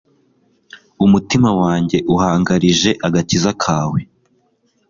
umutima 1.05 1.49
wanjye 1.61 1.97
uhangarije 2.13 2.91
agakiza 3.07 3.51
kawe 3.63 3.99